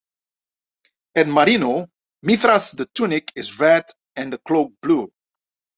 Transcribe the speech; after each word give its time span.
At 1.15 1.27
Marino, 1.27 1.87
Mithras' 2.23 2.71
the 2.71 2.87
tunic 2.95 3.31
is 3.35 3.59
red 3.59 3.85
and 4.15 4.33
the 4.33 4.39
cloak 4.39 4.73
blue. 4.81 5.13